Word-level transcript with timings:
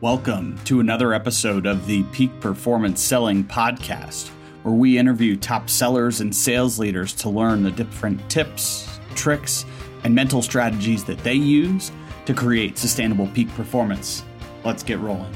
Welcome 0.00 0.56
to 0.66 0.78
another 0.78 1.12
episode 1.12 1.66
of 1.66 1.84
the 1.88 2.04
Peak 2.12 2.30
Performance 2.38 3.02
Selling 3.02 3.42
Podcast, 3.42 4.28
where 4.62 4.76
we 4.76 4.96
interview 4.96 5.34
top 5.34 5.68
sellers 5.68 6.20
and 6.20 6.32
sales 6.32 6.78
leaders 6.78 7.12
to 7.14 7.28
learn 7.28 7.64
the 7.64 7.72
different 7.72 8.30
tips, 8.30 9.00
tricks, 9.16 9.64
and 10.04 10.14
mental 10.14 10.40
strategies 10.40 11.02
that 11.02 11.18
they 11.24 11.34
use 11.34 11.90
to 12.26 12.32
create 12.32 12.78
sustainable 12.78 13.26
peak 13.34 13.52
performance. 13.56 14.22
Let's 14.64 14.84
get 14.84 15.00
rolling. 15.00 15.34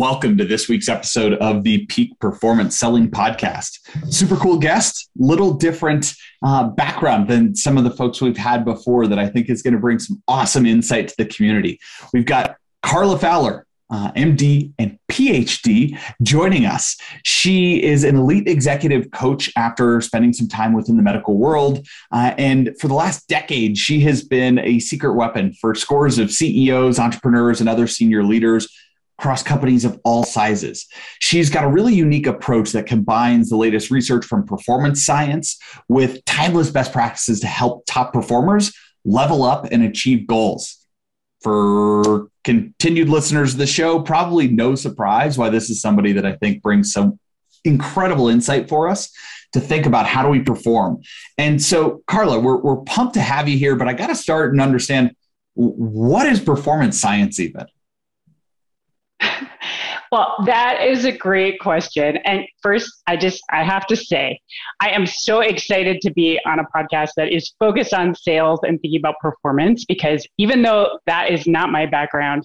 Welcome 0.00 0.38
to 0.38 0.46
this 0.46 0.66
week's 0.66 0.88
episode 0.88 1.34
of 1.34 1.62
the 1.62 1.84
Peak 1.88 2.18
Performance 2.20 2.78
Selling 2.78 3.10
Podcast. 3.10 3.80
Super 4.10 4.34
cool 4.36 4.58
guest, 4.58 5.10
little 5.14 5.52
different 5.52 6.14
uh, 6.42 6.68
background 6.68 7.28
than 7.28 7.54
some 7.54 7.76
of 7.76 7.84
the 7.84 7.90
folks 7.90 8.22
we've 8.22 8.34
had 8.34 8.64
before 8.64 9.06
that 9.08 9.18
I 9.18 9.28
think 9.28 9.50
is 9.50 9.60
going 9.60 9.74
to 9.74 9.78
bring 9.78 9.98
some 9.98 10.22
awesome 10.26 10.64
insight 10.64 11.08
to 11.08 11.14
the 11.18 11.26
community. 11.26 11.78
We've 12.14 12.24
got 12.24 12.56
Carla 12.82 13.18
Fowler, 13.18 13.66
uh, 13.90 14.10
MD 14.12 14.72
and 14.78 14.98
PhD, 15.10 15.98
joining 16.22 16.64
us. 16.64 16.96
She 17.22 17.82
is 17.82 18.02
an 18.02 18.16
elite 18.16 18.48
executive 18.48 19.10
coach 19.10 19.52
after 19.54 20.00
spending 20.00 20.32
some 20.32 20.48
time 20.48 20.72
within 20.72 20.96
the 20.96 21.02
medical 21.02 21.36
world. 21.36 21.86
Uh, 22.10 22.32
and 22.38 22.74
for 22.80 22.88
the 22.88 22.94
last 22.94 23.28
decade, 23.28 23.76
she 23.76 24.00
has 24.00 24.24
been 24.24 24.60
a 24.60 24.78
secret 24.78 25.12
weapon 25.12 25.52
for 25.52 25.74
scores 25.74 26.18
of 26.18 26.30
CEOs, 26.30 26.98
entrepreneurs, 26.98 27.60
and 27.60 27.68
other 27.68 27.86
senior 27.86 28.24
leaders 28.24 28.66
across 29.20 29.42
companies 29.42 29.84
of 29.84 30.00
all 30.02 30.24
sizes. 30.24 30.86
She's 31.18 31.50
got 31.50 31.64
a 31.64 31.68
really 31.68 31.94
unique 31.94 32.26
approach 32.26 32.72
that 32.72 32.86
combines 32.86 33.50
the 33.50 33.56
latest 33.56 33.90
research 33.90 34.24
from 34.24 34.46
performance 34.46 35.04
science 35.04 35.58
with 35.88 36.24
timeless 36.24 36.70
best 36.70 36.90
practices 36.90 37.40
to 37.40 37.46
help 37.46 37.84
top 37.84 38.14
performers 38.14 38.72
level 39.04 39.42
up 39.42 39.66
and 39.70 39.82
achieve 39.82 40.26
goals. 40.26 40.78
For 41.42 42.28
continued 42.44 43.10
listeners 43.10 43.52
of 43.52 43.58
the 43.58 43.66
show, 43.66 44.00
probably 44.00 44.48
no 44.48 44.74
surprise 44.74 45.36
why 45.36 45.50
this 45.50 45.68
is 45.68 45.82
somebody 45.82 46.12
that 46.12 46.24
I 46.24 46.36
think 46.36 46.62
brings 46.62 46.90
some 46.90 47.18
incredible 47.64 48.28
insight 48.28 48.70
for 48.70 48.88
us 48.88 49.12
to 49.52 49.60
think 49.60 49.84
about 49.84 50.06
how 50.06 50.22
do 50.22 50.30
we 50.30 50.40
perform. 50.40 51.02
And 51.36 51.60
so, 51.60 52.02
Carla, 52.06 52.38
we're, 52.40 52.58
we're 52.58 52.82
pumped 52.84 53.14
to 53.14 53.20
have 53.20 53.48
you 53.48 53.58
here, 53.58 53.76
but 53.76 53.86
I 53.86 53.92
got 53.92 54.06
to 54.06 54.14
start 54.14 54.52
and 54.52 54.62
understand 54.62 55.14
what 55.54 56.26
is 56.26 56.40
performance 56.40 56.98
science 56.98 57.38
even? 57.38 57.66
Well, 60.12 60.34
that 60.46 60.82
is 60.82 61.04
a 61.04 61.12
great 61.12 61.60
question. 61.60 62.16
And 62.24 62.44
first, 62.62 63.02
I 63.06 63.16
just 63.16 63.40
I 63.50 63.62
have 63.62 63.86
to 63.86 63.96
say, 63.96 64.40
I 64.80 64.90
am 64.90 65.06
so 65.06 65.40
excited 65.40 66.00
to 66.00 66.10
be 66.10 66.40
on 66.44 66.58
a 66.58 66.64
podcast 66.64 67.10
that 67.16 67.32
is 67.32 67.54
focused 67.60 67.94
on 67.94 68.16
sales 68.16 68.58
and 68.64 68.80
thinking 68.80 68.98
about 68.98 69.14
performance 69.20 69.84
because 69.84 70.26
even 70.36 70.62
though 70.62 70.98
that 71.06 71.30
is 71.30 71.46
not 71.46 71.70
my 71.70 71.86
background, 71.86 72.44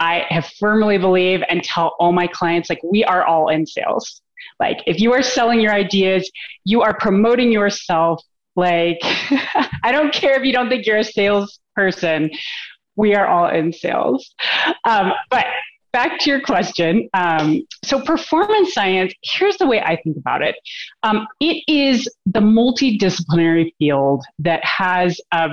I 0.00 0.24
have 0.30 0.46
firmly 0.58 0.96
believe 0.96 1.42
and 1.50 1.62
tell 1.62 1.94
all 2.00 2.12
my 2.12 2.26
clients 2.26 2.70
like 2.70 2.80
we 2.82 3.04
are 3.04 3.26
all 3.26 3.48
in 3.48 3.66
sales. 3.66 4.22
Like 4.58 4.78
if 4.86 4.98
you 4.98 5.12
are 5.12 5.22
selling 5.22 5.60
your 5.60 5.74
ideas, 5.74 6.30
you 6.64 6.80
are 6.80 6.96
promoting 6.96 7.52
yourself. 7.52 8.22
Like 8.56 8.98
I 9.82 9.92
don't 9.92 10.12
care 10.14 10.38
if 10.38 10.44
you 10.44 10.54
don't 10.54 10.70
think 10.70 10.86
you're 10.86 10.98
a 10.98 11.04
salesperson 11.04 12.30
we 12.98 13.14
are 13.14 13.26
all 13.26 13.48
in 13.48 13.72
sales. 13.72 14.34
Um, 14.84 15.12
but 15.30 15.46
back 15.92 16.18
to 16.20 16.30
your 16.30 16.40
question. 16.40 17.08
Um, 17.14 17.66
so, 17.84 18.00
performance 18.00 18.74
science, 18.74 19.12
here's 19.22 19.56
the 19.56 19.66
way 19.66 19.80
I 19.80 19.96
think 20.02 20.16
about 20.16 20.42
it 20.42 20.56
um, 21.02 21.26
it 21.40 21.62
is 21.68 22.08
the 22.26 22.40
multidisciplinary 22.40 23.72
field 23.78 24.24
that 24.38 24.64
has, 24.64 25.20
um, 25.32 25.52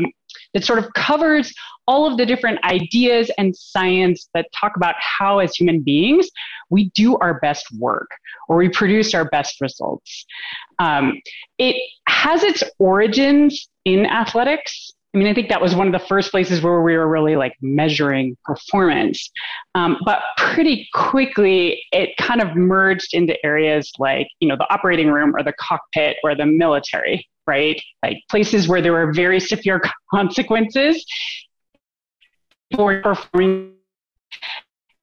that 0.54 0.64
sort 0.64 0.80
of 0.80 0.92
covers 0.94 1.54
all 1.88 2.10
of 2.10 2.18
the 2.18 2.26
different 2.26 2.64
ideas 2.64 3.30
and 3.38 3.56
science 3.56 4.30
that 4.34 4.48
talk 4.60 4.76
about 4.76 4.96
how, 5.00 5.40
as 5.40 5.56
human 5.56 5.82
beings, 5.82 6.30
we 6.70 6.90
do 6.96 7.18
our 7.18 7.40
best 7.40 7.66
work 7.78 8.10
or 8.50 8.58
we 8.58 8.70
produce 8.70 9.14
our 9.14 9.26
best 9.26 9.62
results. 9.62 10.26
Um, 10.80 11.22
it 11.58 11.76
has 12.08 12.44
its 12.44 12.64
origins 12.80 13.70
in 13.86 14.06
athletics. 14.06 14.92
I 15.16 15.18
mean, 15.18 15.28
I 15.28 15.34
think 15.34 15.48
that 15.48 15.62
was 15.62 15.74
one 15.74 15.88
of 15.88 15.94
the 15.94 16.06
first 16.08 16.30
places 16.30 16.62
where 16.62 16.82
we 16.82 16.98
were 16.98 17.08
really 17.08 17.38
like 17.38 17.54
measuring 17.62 18.36
performance. 18.44 19.32
Um, 19.74 19.98
but 20.04 20.20
pretty 20.38 20.90
quickly, 20.94 21.82
it 21.94 22.18
kind 22.18 22.42
of 22.42 22.54
merged 22.58 23.14
into 23.14 23.34
areas 23.46 23.94
like, 23.98 24.28
you 24.42 24.50
know, 24.50 24.58
the 24.58 24.68
operating 24.74 25.10
room 25.10 25.34
or 25.34 25.42
the 25.42 25.54
cockpit 25.54 26.18
or 26.22 26.36
the 26.36 26.46
military, 26.46 27.26
right? 27.48 27.82
Like 28.04 28.18
places 28.30 28.68
where 28.68 28.82
there 28.82 28.92
were 28.92 29.14
very 29.14 29.40
severe 29.40 29.82
consequences 30.12 31.06
for 32.76 33.02
performing. 33.02 33.72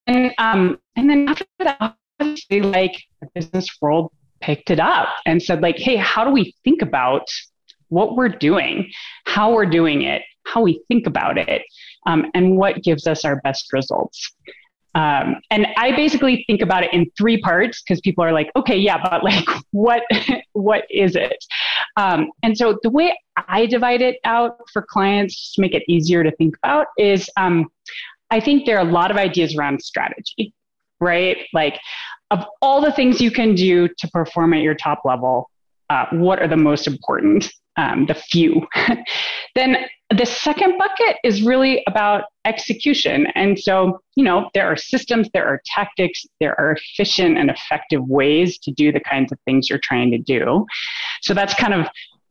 And, 0.07 0.35
um, 0.37 0.79
and 0.95 1.09
then 1.09 1.27
after 1.27 1.47
that, 1.61 1.97
obviously, 2.21 2.61
like 2.61 3.03
the 3.23 3.29
business 3.35 3.67
world 3.81 4.13
picked 4.43 4.71
it 4.71 4.79
up 4.79 5.09
and 5.25 5.43
said, 5.43 5.63
like, 5.63 5.79
hey, 5.79 5.97
how 5.97 6.23
do 6.23 6.33
we 6.33 6.55
think 6.65 6.83
about 6.83 7.27
what 7.93 8.17
we're 8.17 8.29
doing, 8.29 8.91
how 9.27 9.53
we're 9.53 9.67
doing 9.67 10.03
it, 10.03 10.23
how 10.45 10.63
we 10.63 10.83
think 10.89 11.07
about 11.07 11.37
it, 11.37 11.63
um, 12.07 12.25
and 12.35 12.57
what 12.57 12.83
gives 12.83 13.07
us 13.07 13.25
our 13.25 13.37
best 13.43 13.73
results. 13.73 14.33
Um, 14.95 15.37
and 15.51 15.67
I 15.77 15.95
basically 15.95 16.45
think 16.47 16.61
about 16.61 16.85
it 16.85 16.93
in 16.93 17.11
three 17.17 17.41
parts 17.41 17.83
because 17.83 18.01
people 18.01 18.25
are 18.25 18.33
like, 18.33 18.51
okay, 18.57 18.77
yeah, 18.77 18.99
but 19.03 19.23
like, 19.23 19.47
what, 19.71 20.03
what 20.53 20.85
is 20.91 21.17
it? 21.17 21.45
Um, 21.97 22.31
and 22.43 22.57
so 22.57 22.79
the 22.83 22.91
way 22.91 23.19
I 23.49 23.67
divide 23.67 24.01
it 24.01 24.17
out 24.25 24.59
for 24.73 24.83
clients 24.83 25.53
to 25.55 25.61
make 25.61 25.75
it 25.75 25.83
easier 25.87 26.25
to 26.25 26.31
think 26.37 26.57
about 26.63 26.87
is, 26.99 27.29
um, 27.37 27.69
I 28.31 28.41
think 28.41 28.65
there 28.65 28.79
are 28.79 28.87
a 28.87 28.91
lot 28.91 29.11
of 29.11 29.19
ideas 29.19 29.55
around 29.55 29.83
strategy, 29.83 30.55
right? 31.01 31.37
Like, 31.53 31.79
of 32.31 32.47
all 32.63 32.81
the 32.81 32.93
things 32.93 33.21
you 33.21 33.31
can 33.31 33.55
do 33.55 33.89
to 33.99 34.09
perform 34.09 34.55
at 34.55 34.63
your 34.63 34.75
top 34.75 35.03
level, 35.05 35.51
uh, 35.91 36.07
what 36.13 36.41
are 36.41 36.49
the 36.49 36.57
most 36.57 36.87
important? 36.87 37.53
Um, 37.77 38.07
the 38.07 38.15
few. 38.15 38.67
then 39.55 39.77
the 40.11 40.27
second 40.27 40.79
bucket 40.79 41.17
is 41.25 41.43
really 41.43 41.83
about 41.87 42.25
execution. 42.45 43.27
And 43.35 43.59
so, 43.59 44.01
you 44.15 44.25
know, 44.25 44.51
there 44.55 44.67
are 44.67 44.77
systems, 44.77 45.29
there 45.33 45.47
are 45.47 45.61
tactics, 45.65 46.25
there 46.41 46.59
are 46.61 46.73
efficient 46.73 47.39
and 47.39 47.51
effective 47.51 48.07
ways 48.07 48.59
to 48.59 48.73
do 48.73 48.93
the 48.93 49.01
kinds 49.01 49.33
of 49.33 49.39
things 49.45 49.71
you're 49.71 49.79
trying 49.79 50.11
to 50.11 50.19
do. 50.19 50.67
So 51.23 51.35
that's 51.35 51.55
kind 51.55 51.73
of 51.75 51.89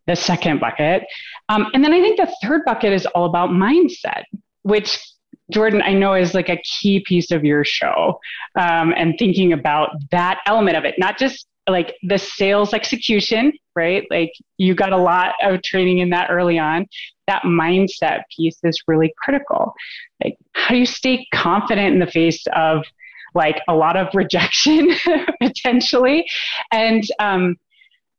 the 0.07 0.15
second 0.15 0.59
bucket. 0.59 1.03
Um, 1.49 1.67
and 1.73 1.83
then 1.83 1.93
I 1.93 2.01
think 2.01 2.17
the 2.17 2.33
third 2.43 2.61
bucket 2.65 2.93
is 2.93 3.05
all 3.07 3.25
about 3.25 3.49
mindset, 3.49 4.23
which 4.63 4.99
Jordan, 5.51 5.81
I 5.81 5.93
know 5.93 6.13
is 6.13 6.33
like 6.33 6.49
a 6.49 6.57
key 6.57 7.03
piece 7.05 7.31
of 7.31 7.43
your 7.43 7.65
show 7.65 8.19
um, 8.57 8.93
and 8.95 9.15
thinking 9.19 9.53
about 9.53 9.89
that 10.11 10.39
element 10.45 10.77
of 10.77 10.85
it, 10.85 10.95
not 10.97 11.17
just 11.17 11.47
like 11.69 11.95
the 12.03 12.17
sales 12.17 12.73
execution, 12.73 13.53
right? 13.75 14.05
Like 14.09 14.33
you 14.57 14.73
got 14.73 14.93
a 14.93 14.97
lot 14.97 15.35
of 15.43 15.61
training 15.61 15.99
in 15.99 16.09
that 16.09 16.29
early 16.29 16.57
on. 16.57 16.87
That 17.27 17.43
mindset 17.43 18.23
piece 18.35 18.57
is 18.63 18.81
really 18.87 19.13
critical. 19.17 19.73
Like, 20.23 20.37
how 20.53 20.73
do 20.73 20.79
you 20.79 20.85
stay 20.85 21.25
confident 21.33 21.93
in 21.93 21.99
the 21.99 22.07
face 22.07 22.43
of 22.55 22.83
like 23.33 23.61
a 23.67 23.75
lot 23.75 23.95
of 23.95 24.07
rejection 24.13 24.91
potentially? 25.41 26.25
And 26.71 27.03
um, 27.19 27.57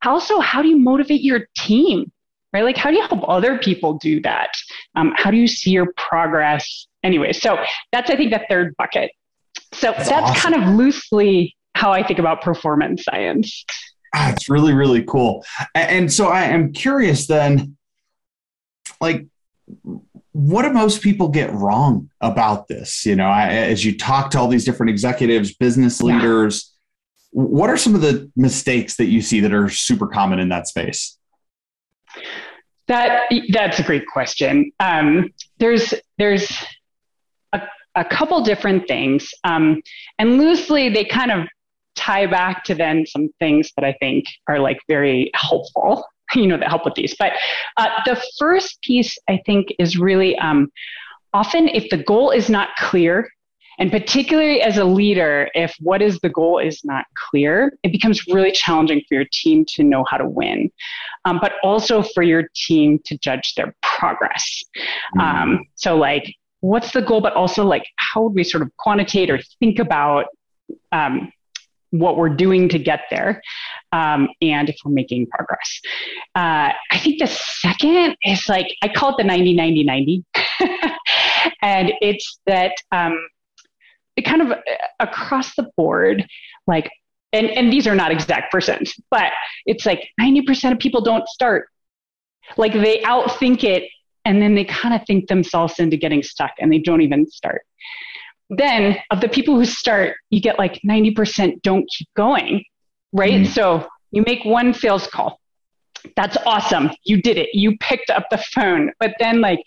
also, 0.05 0.41
how 0.41 0.63
do 0.63 0.69
you 0.69 0.79
motivate 0.79 1.23
your 1.23 1.49
team? 1.57 2.11
Right? 2.53 2.65
Like, 2.65 2.77
how 2.77 2.91
do 2.91 2.97
you 2.97 3.07
help 3.07 3.27
other 3.29 3.59
people 3.59 3.95
do 3.95 4.21
that? 4.23 4.51
Um, 4.95 5.15
how 5.17 5.31
do 5.31 5.39
you 5.39 5.49
see 5.49 5.71
your 5.71 5.93
progress? 5.97 6.87
Anyway, 7.03 7.33
so 7.33 7.59
that's, 7.93 8.11
I 8.11 8.17
think, 8.17 8.31
the 8.31 8.43
third 8.49 8.75
bucket. 8.77 9.11
So 9.73 9.91
that's, 9.93 10.11
that's 10.11 10.31
awesome. 10.31 10.53
kind 10.53 10.63
of 10.63 10.75
loosely 10.75 11.57
how 11.83 11.91
I 11.91 12.07
think 12.07 12.21
about 12.21 12.43
performance 12.43 13.03
science. 13.03 13.65
Ah, 14.15 14.31
it's 14.31 14.49
really, 14.49 14.73
really 14.73 15.03
cool. 15.03 15.45
And 15.75 16.13
so 16.13 16.29
I 16.29 16.43
am 16.45 16.73
curious 16.73 17.27
then, 17.27 17.77
like, 19.01 19.27
what 20.31 20.63
do 20.63 20.71
most 20.71 21.03
people 21.03 21.29
get 21.29 21.53
wrong 21.53 22.09
about 22.21 22.69
this? 22.69 23.05
You 23.05 23.17
know, 23.17 23.27
I, 23.27 23.49
as 23.49 23.85
you 23.85 23.99
talk 23.99 24.31
to 24.31 24.39
all 24.39 24.47
these 24.47 24.65
different 24.65 24.91
executives, 24.91 25.57
business 25.57 26.01
leaders, 26.01 26.71
yeah. 27.33 27.43
what 27.43 27.69
are 27.69 27.77
some 27.77 27.97
of 27.97 28.01
the 28.01 28.31
mistakes 28.37 28.97
that 28.97 29.07
you 29.07 29.21
see 29.21 29.41
that 29.41 29.53
are 29.53 29.69
super 29.69 30.07
common 30.07 30.39
in 30.39 30.51
that 30.51 30.69
space? 30.69 31.19
That 32.87 33.25
that's 33.53 33.81
a 33.81 33.83
great 33.83 34.07
question. 34.07 34.71
Um, 34.79 35.33
there's 35.59 35.95
there's 36.19 36.53
a, 37.53 37.63
a 37.97 38.05
couple 38.05 38.41
different 38.43 38.87
things, 38.87 39.31
um, 39.43 39.83
and 40.19 40.39
loosely 40.39 40.91
they 40.91 41.05
kind 41.05 41.33
of 41.33 41.49
tie 41.95 42.27
back 42.27 42.65
to 42.65 42.75
then 42.75 43.07
some 43.07 43.29
things 43.39 43.71
that 43.77 43.85
I 43.85 43.93
think 44.01 44.25
are 44.49 44.59
like 44.59 44.79
very 44.89 45.31
helpful, 45.35 46.05
you 46.35 46.47
know, 46.47 46.57
that 46.59 46.69
help 46.69 46.85
with 46.85 46.95
these. 46.95 47.15
But 47.19 47.33
uh, 47.77 47.89
the 48.05 48.23
first 48.39 48.81
piece 48.83 49.17
I 49.29 49.41
think 49.47 49.69
is 49.79 49.99
really 49.99 50.37
um, 50.39 50.71
often 51.33 51.69
if 51.69 51.89
the 51.91 52.03
goal 52.03 52.31
is 52.31 52.49
not 52.49 52.71
clear 52.79 53.29
And 53.79 53.91
particularly 53.91 54.61
as 54.61 54.77
a 54.77 54.85
leader, 54.85 55.51
if 55.55 55.75
what 55.81 56.03
is 56.03 56.19
the 56.21 56.29
goal 56.29 56.59
is 56.59 56.85
not 56.85 57.07
clear, 57.17 57.77
it 57.83 57.91
becomes 57.91 58.27
really 58.29 58.53
challenging 58.53 59.03
for 59.09 59.15
your 59.15 59.27
team 59.33 59.65
to 59.75 59.83
know 59.83 60.05
how 60.09 60.19
to 60.19 60.29
win, 60.29 60.71
um, 61.25 61.39
but 61.41 61.55
also 61.63 62.03
for 62.03 62.23
your 62.23 62.45
team 62.55 63.01
to 63.07 63.17
judge 63.19 63.55
their 63.55 63.75
progress. 63.83 64.63
Mm-hmm. 65.17 65.21
Um, 65.21 65.65
so, 65.75 65.97
like, 65.97 66.35
what's 66.61 66.93
the 66.93 67.03
goal, 67.03 67.21
but 67.21 67.33
also 67.33 67.65
like, 67.65 67.87
how 67.97 68.23
would 68.23 68.35
we 68.35 68.45
sort 68.45 68.63
of 68.63 68.71
quantitate 68.77 69.31
or 69.31 69.41
think 69.59 69.79
about 69.79 70.27
um, 70.93 71.33
what 71.93 72.17
we're 72.17 72.31
doing 72.31 72.69
to 72.71 72.79
get 72.79 73.03
there 73.11 73.43
um, 73.93 74.29
and 74.41 74.69
if 74.69 74.77
we're 74.85 74.93
making 74.93 75.27
progress. 75.27 75.81
Uh, 76.35 76.73
I 76.91 76.99
think 76.99 77.21
the 77.21 77.27
second 77.27 78.17
is 78.25 78.49
like, 78.49 78.67
I 78.83 78.89
call 78.89 79.11
it 79.11 79.17
the 79.19 79.25
90 79.25 79.55
90 79.55 79.85
90. 79.85 80.25
and 81.63 81.93
it's 82.01 82.41
that 82.47 82.73
um, 82.91 83.17
it 84.17 84.23
kind 84.23 84.43
of 84.43 84.53
uh, 84.53 84.59
across 85.01 85.55
the 85.55 85.69
board, 85.77 86.27
like, 86.67 86.91
and, 87.35 87.49
and 87.51 87.73
these 87.73 87.87
are 87.87 87.95
not 87.95 88.11
exact 88.11 88.51
percent, 88.51 88.91
but 89.11 89.33
it's 89.67 89.87
like 89.87 90.09
90% 90.21 90.73
of 90.73 90.79
people 90.79 91.03
don't 91.03 91.27
start. 91.29 91.69
Like 92.57 92.73
they 92.73 93.01
outthink 93.03 93.65
it 93.65 93.85
and 94.25 94.41
then 94.41 94.55
they 94.55 94.65
kind 94.65 94.95
of 94.95 95.07
think 95.07 95.29
themselves 95.29 95.79
into 95.79 95.97
getting 95.97 96.23
stuck 96.23 96.53
and 96.59 96.73
they 96.73 96.79
don't 96.79 97.01
even 97.03 97.29
start. 97.31 97.63
Then, 98.55 98.99
of 99.11 99.23
the 99.23 99.29
people 99.29 99.57
who 99.57 99.65
start, 99.65 100.17
you 100.29 100.41
get 100.41 100.59
like 100.59 100.79
90% 100.87 101.63
don't 101.63 101.89
keep 101.97 102.09
going, 102.15 102.63
right? 103.13 103.33
Mm-hmm. 103.33 103.53
So 103.53 103.89
you 104.11 104.23
make 104.27 104.45
one 104.45 104.75
sales 104.75 105.07
call. 105.07 105.41
That's 106.17 106.37
awesome. 106.45 106.91
You 107.05 107.23
did 107.23 107.39
it. 107.39 107.49
You 107.55 107.79
picked 107.79 108.11
up 108.11 108.27
the 108.31 108.37
phone. 108.37 108.93
But 109.01 109.15
then, 109.19 109.41
like, 109.41 109.61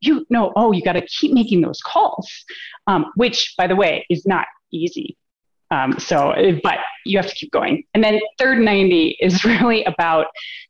you 0.00 0.26
know, 0.28 0.52
oh, 0.54 0.72
you 0.72 0.82
got 0.82 0.92
to 0.92 1.06
keep 1.06 1.32
making 1.32 1.62
those 1.62 1.80
calls, 1.80 2.30
um, 2.86 3.06
which, 3.14 3.54
by 3.56 3.66
the 3.66 3.76
way, 3.76 4.04
is 4.10 4.26
not 4.26 4.46
easy. 4.70 5.16
Um, 5.70 5.98
so, 5.98 6.34
but 6.62 6.78
you 7.06 7.18
have 7.18 7.28
to 7.28 7.34
keep 7.34 7.50
going. 7.52 7.84
And 7.94 8.04
then 8.04 8.20
third 8.38 8.58
90 8.58 9.16
is 9.18 9.44
really 9.46 9.82
about 9.84 10.26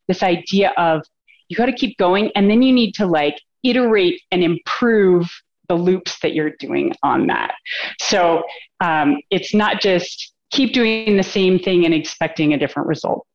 this 0.07 0.23
idea 0.23 0.73
of 0.77 1.05
you 1.49 1.57
got 1.57 1.67
to 1.67 1.73
keep 1.73 1.99
going, 1.99 2.31
and 2.37 2.49
then 2.49 2.63
you 2.63 2.73
need 2.73 2.93
to 2.93 3.07
like 3.07 3.41
iterate 3.65 4.21
and 4.31 4.45
improve 4.45 5.29
the 5.69 5.75
loops 5.75 6.19
that 6.21 6.35
you're 6.35 6.53
doing 6.59 6.95
on 7.03 7.27
that. 7.29 7.55
So 8.01 8.45
um, 8.81 9.19
it's 9.31 9.55
not 9.55 9.81
just 9.81 10.33
keep 10.51 10.73
doing 10.73 11.17
the 11.17 11.23
same 11.23 11.59
thing 11.59 11.85
and 11.85 11.95
expecting 11.95 12.53
a 12.53 12.59
different 12.59 12.89
result. 12.89 13.27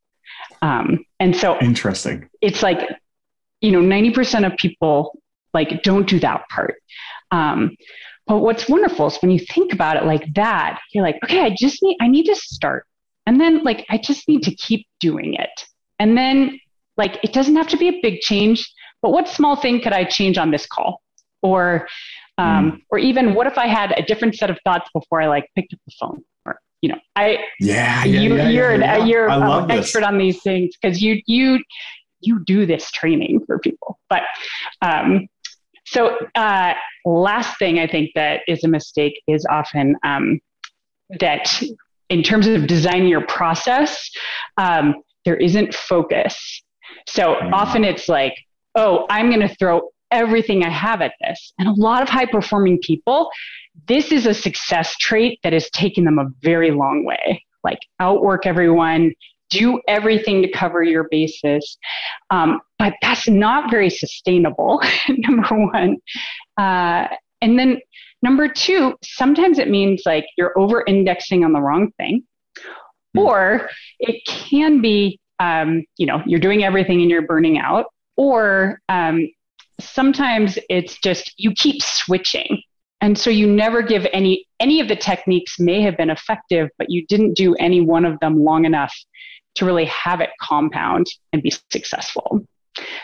Um, 0.62 1.06
and 1.20 1.36
so 1.36 1.58
interesting. 1.60 2.30
It's 2.42 2.62
like, 2.62 2.80
you 3.62 3.72
know, 3.72 3.82
90% 3.82 4.46
of 4.46 4.58
people 4.58 5.18
like 5.54 5.84
don't 5.84 6.08
do 6.08 6.20
that 6.20 6.48
part. 6.50 6.76
Um, 7.32 7.76
but 8.28 8.40
what's 8.40 8.70
wonderful 8.70 9.08
is 9.08 9.18
when 9.18 9.32
you 9.32 9.40
think 9.40 9.74
about 9.74 9.98
it 9.98 10.06
like 10.06 10.34
that, 10.36 10.80
you're 10.94 11.04
like, 11.04 11.20
okay, 11.24 11.42
I 11.42 11.56
just 11.58 11.82
need, 11.82 11.98
I 12.00 12.08
need 12.08 12.26
to 12.26 12.36
start. 12.36 12.86
And 13.26 13.40
then 13.40 13.64
like, 13.64 13.86
I 13.90 13.98
just 13.98 14.28
need 14.28 14.44
to 14.44 14.56
keep 14.56 14.88
doing 15.00 15.34
it. 15.34 15.50
And 16.00 16.18
then 16.18 16.60
like, 16.98 17.20
it 17.24 17.34
doesn't 17.34 17.56
have 17.56 17.68
to 17.70 17.78
be 17.78 17.90
a 17.90 18.00
big 18.02 18.20
change, 18.20 18.72
but 19.02 19.12
what 19.12 19.28
small 19.28 19.56
thing 19.56 19.82
could 19.82 19.94
I 19.94 20.04
change 20.04 20.38
on 20.38 20.52
this 20.52 20.66
call? 20.66 21.02
Or, 21.42 21.88
um, 22.42 22.72
mm. 22.72 22.82
or 22.90 22.98
even 23.00 23.34
what 23.36 23.48
if 23.48 23.58
I 23.58 23.68
had 23.68 23.92
a 23.98 24.04
different 24.04 24.36
set 24.36 24.50
of 24.50 24.58
thoughts 24.64 24.90
before 24.94 25.22
I 25.22 25.28
like 25.28 25.46
picked 25.56 25.74
up 25.74 25.80
the 25.86 25.94
phone? 26.00 26.24
Or, 26.46 26.60
you 26.82 26.90
know, 26.90 27.00
I, 27.16 27.40
yeah, 27.60 28.04
yeah 28.04 28.22
you, 28.22 28.36
yeah, 28.36 28.50
you're, 28.50 28.76
yeah, 28.76 28.98
yeah. 28.98 29.06
you're 29.06 29.30
um, 29.30 29.70
expert 29.72 30.04
on 30.04 30.18
these 30.18 30.42
things 30.42 30.76
because 30.82 31.02
you, 31.02 31.22
you, 31.26 31.64
you 32.22 32.44
do 32.46 32.66
this 32.66 32.92
training 32.92 33.42
for 33.46 33.60
people. 33.60 34.00
But, 34.10 34.24
um, 34.82 35.28
so, 35.86 36.18
uh, 36.36 36.74
last 37.06 37.58
thing 37.60 37.80
I 37.80 37.88
think 37.88 38.12
that 38.16 38.42
is 38.48 38.64
a 38.64 38.68
mistake 38.68 39.22
is 39.28 39.46
often 39.50 39.96
um, 40.04 40.40
that 41.20 41.62
in 42.10 42.24
terms 42.24 42.48
of 42.48 42.68
designing 42.68 43.08
your 43.08 43.26
process, 43.26 44.10
um, 44.58 44.96
there 45.26 45.36
isn't 45.36 45.74
focus. 45.74 46.64
So 47.08 47.36
mm-hmm. 47.36 47.54
often 47.54 47.84
it's 47.84 48.08
like, 48.08 48.36
oh, 48.76 49.06
I'm 49.10 49.30
going 49.30 49.48
to 49.48 49.56
throw 49.56 49.90
everything 50.12 50.64
I 50.64 50.70
have 50.70 51.02
at 51.02 51.14
this. 51.22 51.54
And 51.58 51.68
a 51.68 51.74
lot 51.74 52.02
of 52.02 52.10
high 52.10 52.26
performing 52.26 52.80
people, 52.82 53.30
this 53.88 54.12
is 54.12 54.26
a 54.26 54.34
success 54.34 54.96
trait 54.98 55.40
that 55.44 55.54
has 55.54 55.70
taken 55.72 56.04
them 56.04 56.20
a 56.20 56.30
very 56.42 56.72
long 56.72 57.06
way. 57.06 57.44
Like 57.64 57.80
outwork 58.00 58.46
everyone, 58.46 59.14
do 59.50 59.82
everything 59.88 60.42
to 60.42 60.52
cover 60.52 60.82
your 60.82 61.08
bases. 61.12 61.78
Um, 62.32 62.60
but 62.80 62.94
that's 63.02 63.28
not 63.28 63.70
very 63.70 63.90
sustainable, 63.90 64.82
number 65.10 65.56
one. 65.56 65.98
Uh, 66.58 67.08
and 67.42 67.60
then 67.60 67.80
number 68.22 68.48
two, 68.48 68.96
sometimes 69.04 69.60
it 69.60 69.70
means 69.70 70.04
like 70.06 70.26
you're 70.38 70.58
over 70.58 70.84
indexing 70.88 71.44
on 71.44 71.54
the 71.54 71.62
wrong 71.62 71.92
thing. 71.98 72.24
Hmm. 73.14 73.20
Or 73.20 73.70
it 74.00 74.26
can 74.26 74.82
be, 74.82 75.20
um, 75.40 75.84
you 75.98 76.06
know, 76.06 76.22
you're 76.26 76.40
doing 76.40 76.64
everything 76.64 77.02
and 77.02 77.10
you're 77.12 77.28
burning 77.28 77.60
out. 77.60 77.86
Or 78.18 78.80
um, 78.90 79.28
sometimes 79.84 80.58
it's 80.70 80.98
just 81.00 81.34
you 81.38 81.52
keep 81.56 81.82
switching 81.82 82.62
and 83.02 83.18
so 83.18 83.30
you 83.30 83.48
never 83.48 83.82
give 83.82 84.06
any 84.14 84.46
any 84.60 84.80
of 84.80 84.88
the 84.88 84.96
techniques 84.96 85.60
may 85.60 85.82
have 85.82 85.98
been 85.98 86.10
effective 86.10 86.70
but 86.78 86.90
you 86.90 87.06
didn't 87.08 87.34
do 87.34 87.56
any 87.56 87.82
one 87.82 88.06
of 88.06 88.20
them 88.20 88.44
long 88.44 88.66
enough 88.66 88.94
to 89.56 89.66
really 89.66 89.86
have 89.86 90.22
it 90.22 90.30
compound 90.42 91.08
and 91.34 91.42
be 91.42 91.52
successful. 91.72 92.46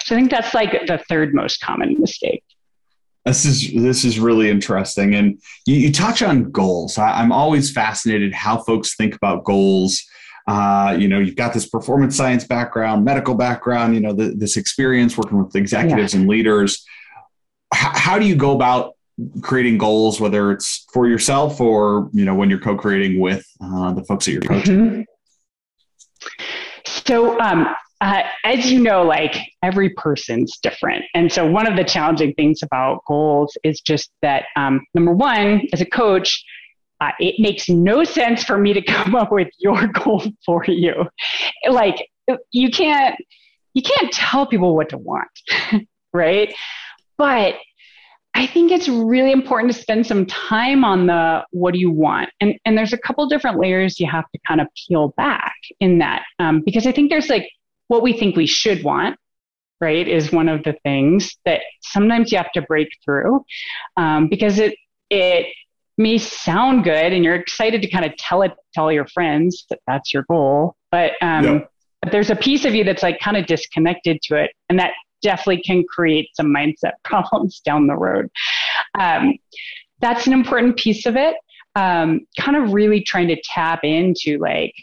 So 0.03 0.15
I 0.15 0.19
think 0.19 0.31
that's 0.31 0.53
like 0.53 0.71
the 0.87 1.01
third 1.09 1.33
most 1.33 1.59
common 1.61 1.99
mistake. 1.99 2.43
This 3.25 3.43
is 3.43 3.73
this 3.73 4.05
is 4.05 4.19
really 4.19 4.49
interesting, 4.49 5.13
and 5.13 5.37
you, 5.65 5.75
you 5.75 5.91
touch 5.91 6.21
on 6.21 6.49
goals. 6.49 6.97
I, 6.97 7.21
am 7.21 7.33
always 7.33 7.69
fascinated 7.69 8.33
how 8.33 8.63
folks 8.63 8.95
think 8.95 9.15
about 9.15 9.43
goals. 9.43 10.01
Uh, 10.47 10.95
you 10.97 11.07
know, 11.07 11.19
you've 11.19 11.35
got 11.35 11.53
this 11.53 11.67
performance 11.67 12.15
science 12.15 12.45
background, 12.45 13.03
medical 13.03 13.35
background. 13.35 13.93
You 13.93 14.01
know, 14.01 14.13
the, 14.13 14.33
this 14.35 14.55
experience 14.55 15.17
working 15.17 15.43
with 15.43 15.55
executives 15.55 16.13
yeah. 16.13 16.21
and 16.21 16.29
leaders. 16.29 16.85
H- 17.73 17.81
how 17.93 18.17
do 18.17 18.25
you 18.25 18.35
go 18.35 18.55
about 18.55 18.93
creating 19.41 19.77
goals, 19.77 20.21
whether 20.21 20.51
it's 20.51 20.85
for 20.93 21.07
yourself 21.07 21.59
or 21.59 22.09
you 22.13 22.23
know 22.23 22.35
when 22.35 22.49
you're 22.49 22.59
co-creating 22.59 23.19
with 23.19 23.45
uh, 23.61 23.91
the 23.93 24.03
folks 24.05 24.25
that 24.25 24.31
you're 24.31 24.41
coaching? 24.41 24.77
Mm-hmm. 24.77 25.01
So, 26.85 27.39
um, 27.39 27.67
uh, 28.01 28.23
as 28.43 28.71
you 28.71 28.79
know, 28.79 29.03
like 29.03 29.35
every 29.63 29.89
person's 29.91 30.57
different. 30.57 31.03
And 31.13 31.31
so, 31.31 31.45
one 31.49 31.67
of 31.67 31.75
the 31.75 31.83
challenging 31.83 32.33
things 32.35 32.63
about 32.63 33.01
goals 33.07 33.57
is 33.63 33.81
just 33.81 34.11
that 34.21 34.45
um, 34.55 34.85
number 34.93 35.13
one, 35.13 35.63
as 35.73 35.81
a 35.81 35.85
coach, 35.85 36.43
uh, 36.99 37.11
it 37.19 37.35
makes 37.39 37.69
no 37.69 38.03
sense 38.03 38.43
for 38.43 38.57
me 38.57 38.73
to 38.73 38.81
come 38.87 39.15
up 39.15 39.31
with 39.31 39.49
your 39.59 39.87
goal 39.87 40.23
for 40.45 40.63
you. 40.65 41.05
Like, 41.69 42.07
you 42.51 42.69
can't 42.69 43.15
you 43.73 43.83
can't 43.83 44.11
tell 44.11 44.47
people 44.47 44.75
what 44.75 44.89
to 44.89 44.97
want, 44.97 45.29
right? 46.13 46.53
But 47.17 47.55
I 48.33 48.45
think 48.45 48.71
it's 48.71 48.87
really 48.87 49.31
important 49.31 49.71
to 49.73 49.79
spend 49.79 50.05
some 50.05 50.25
time 50.25 50.83
on 50.83 51.07
the 51.07 51.43
what 51.51 51.73
do 51.73 51.79
you 51.79 51.91
want, 51.91 52.29
and 52.39 52.55
and 52.65 52.77
there's 52.77 52.93
a 52.93 52.97
couple 52.97 53.25
different 53.27 53.59
layers 53.59 53.99
you 53.99 54.07
have 54.07 54.25
to 54.33 54.39
kind 54.47 54.61
of 54.61 54.67
peel 54.87 55.13
back 55.17 55.55
in 55.79 55.99
that 55.99 56.23
um, 56.39 56.61
because 56.65 56.85
I 56.85 56.91
think 56.91 57.09
there's 57.09 57.29
like 57.29 57.49
what 57.87 58.03
we 58.03 58.13
think 58.13 58.35
we 58.35 58.45
should 58.45 58.83
want, 58.83 59.17
right, 59.79 60.07
is 60.07 60.31
one 60.31 60.49
of 60.49 60.63
the 60.63 60.75
things 60.83 61.35
that 61.45 61.61
sometimes 61.81 62.31
you 62.31 62.37
have 62.37 62.51
to 62.51 62.61
break 62.63 62.89
through 63.05 63.43
um, 63.95 64.27
because 64.27 64.59
it 64.59 64.75
it 65.09 65.47
may 65.97 66.17
sound 66.17 66.83
good 66.83 67.13
and 67.13 67.23
you're 67.23 67.35
excited 67.35 67.81
to 67.81 67.89
kind 67.89 68.05
of 68.05 68.15
tell 68.17 68.41
it 68.41 68.53
tell 68.73 68.91
your 68.91 69.07
friends 69.07 69.65
that 69.69 69.79
that's 69.87 70.13
your 70.13 70.23
goal, 70.29 70.75
but 70.91 71.13
um, 71.21 71.43
yep. 71.43 71.71
but 72.01 72.11
there's 72.11 72.29
a 72.29 72.35
piece 72.35 72.65
of 72.65 72.75
you 72.75 72.83
that's 72.83 73.03
like 73.03 73.19
kind 73.19 73.37
of 73.37 73.45
disconnected 73.45 74.21
to 74.23 74.35
it, 74.35 74.51
and 74.69 74.79
that 74.79 74.91
definitely 75.21 75.61
can 75.63 75.83
create 75.83 76.29
some 76.35 76.47
mindset 76.47 76.93
problems 77.03 77.59
down 77.61 77.87
the 77.87 77.95
road. 77.95 78.29
Um, 78.99 79.35
that's 79.99 80.27
an 80.27 80.33
important 80.33 80.77
piece 80.77 81.05
of 81.05 81.15
it. 81.15 81.35
Um, 81.75 82.21
kind 82.39 82.57
of 82.57 82.73
really 82.73 83.01
trying 83.01 83.27
to 83.27 83.41
tap 83.43 83.81
into 83.83 84.39
like 84.39 84.73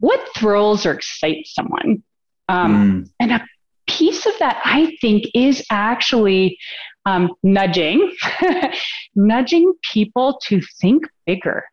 what 0.00 0.20
thrills 0.36 0.84
or 0.84 0.92
excites 0.92 1.54
someone. 1.54 2.02
Um, 2.48 3.04
mm. 3.04 3.10
And 3.20 3.32
a 3.32 3.46
piece 3.92 4.26
of 4.26 4.32
that, 4.38 4.60
I 4.64 4.96
think, 5.00 5.26
is 5.34 5.64
actually 5.70 6.58
um, 7.04 7.32
nudging, 7.42 8.14
nudging 9.14 9.72
people 9.92 10.38
to 10.46 10.60
think 10.80 11.04
bigger. 11.26 11.64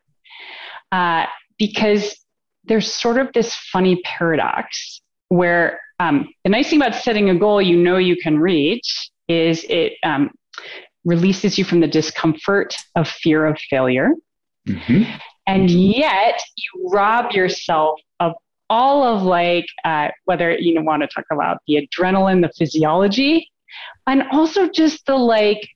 Uh, 0.92 1.26
because 1.58 2.16
there's 2.64 2.92
sort 2.92 3.18
of 3.18 3.32
this 3.32 3.54
funny 3.54 4.00
paradox 4.04 5.00
where 5.28 5.80
um, 6.00 6.28
the 6.44 6.50
nice 6.50 6.70
thing 6.70 6.80
about 6.80 6.94
setting 6.94 7.30
a 7.30 7.34
goal 7.38 7.62
you 7.62 7.76
know 7.76 7.96
you 7.96 8.16
can 8.16 8.38
reach 8.38 9.10
is 9.28 9.64
it 9.68 9.92
um, 10.02 10.30
releases 11.04 11.58
you 11.58 11.64
from 11.64 11.80
the 11.80 11.86
discomfort 11.86 12.74
of 12.96 13.08
fear 13.08 13.46
of 13.46 13.58
failure. 13.70 14.10
Mm-hmm. 14.68 15.04
And 15.46 15.70
yet 15.70 16.40
you 16.56 16.90
rob 16.92 17.32
yourself 17.32 18.00
of 18.18 18.32
all 18.70 19.02
of 19.02 19.22
like, 19.22 19.66
uh, 19.84 20.08
whether 20.24 20.56
you 20.56 20.82
want 20.82 21.02
to 21.02 21.08
talk 21.08 21.26
about 21.30 21.58
the 21.66 21.86
adrenaline, 21.86 22.40
the 22.40 22.52
physiology, 22.56 23.50
and 24.06 24.22
also 24.30 24.68
just 24.68 25.04
the 25.06 25.16
like, 25.16 25.68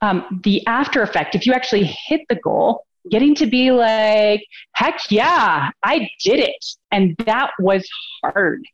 um, 0.00 0.40
the 0.42 0.66
after 0.66 1.02
effect, 1.02 1.34
if 1.34 1.46
you 1.46 1.52
actually 1.52 1.84
hit 1.84 2.22
the 2.28 2.36
goal, 2.36 2.84
getting 3.10 3.34
to 3.36 3.46
be 3.46 3.70
like, 3.70 4.44
heck 4.74 4.98
yeah, 5.10 5.70
I 5.82 6.08
did 6.22 6.40
it. 6.40 6.64
And 6.90 7.14
that 7.26 7.50
was 7.58 7.88
hard. 8.22 8.64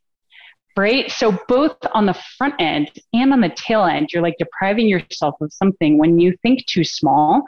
Right. 0.76 1.10
So, 1.10 1.36
both 1.48 1.76
on 1.92 2.06
the 2.06 2.16
front 2.38 2.54
end 2.60 2.90
and 3.12 3.32
on 3.32 3.40
the 3.40 3.50
tail 3.50 3.84
end, 3.84 4.10
you're 4.12 4.22
like 4.22 4.36
depriving 4.38 4.88
yourself 4.88 5.34
of 5.40 5.52
something 5.52 5.98
when 5.98 6.20
you 6.20 6.34
think 6.42 6.64
too 6.66 6.84
small. 6.84 7.42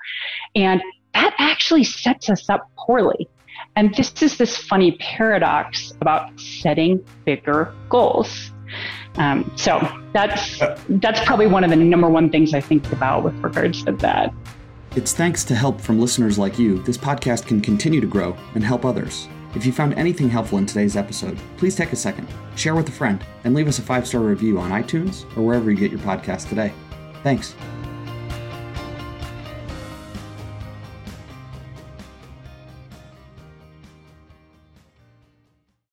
And 0.57 0.83
that 1.15 1.35
actually 1.39 1.85
sets 1.85 2.29
us 2.29 2.51
up 2.51 2.69
poorly. 2.77 3.29
And 3.77 3.95
this 3.95 4.13
is 4.23 4.39
this 4.39 4.57
funny 4.57 4.93
paradox 4.93 5.93
about 6.01 6.39
setting 6.39 7.05
bigger 7.25 7.75
goals. 7.89 8.51
Um, 9.17 9.51
so 9.57 9.87
that's 10.13 10.61
that's 10.89 11.23
probably 11.25 11.47
one 11.47 11.65
of 11.65 11.71
the 11.71 11.77
number 11.77 12.09
one 12.09 12.31
things 12.31 12.55
I 12.55 12.61
think 12.61 12.91
about 12.93 13.25
with 13.25 13.35
regards 13.43 13.85
to 13.85 13.93
that. 13.93 14.33
It's 14.95 15.13
thanks 15.13 15.45
to 15.45 15.55
help 15.55 15.81
from 15.81 16.01
listeners 16.01 16.39
like 16.39 16.59
you, 16.59 16.83
this 16.83 16.99
podcast 16.99 17.47
can 17.47 17.61
continue 17.61 18.01
to 18.01 18.07
grow 18.07 18.37
and 18.55 18.63
help 18.63 18.85
others. 18.85 19.27
If 19.55 19.67
you 19.67 19.73
found 19.73 19.95
anything 19.95 20.31
helpful 20.31 20.59
in 20.59 20.67
today's 20.67 20.97
episode, 20.97 21.39
please 21.57 21.77
take 21.77 21.93
a 21.93 21.97
second, 21.97 22.29
share 22.57 22.75
with 22.75 22.89
a 22.89 22.93
friend, 22.93 23.25
and 23.45 23.55
leave 23.55 23.69
us 23.69 23.79
a 23.79 23.83
five 23.83 24.07
star 24.07 24.21
review 24.21 24.59
on 24.59 24.71
iTunes 24.71 25.25
or 25.37 25.43
wherever 25.43 25.71
you 25.71 25.77
get 25.77 25.91
your 25.91 26.01
podcast 26.01 26.49
today. 26.49 26.73
Thanks. 27.23 27.55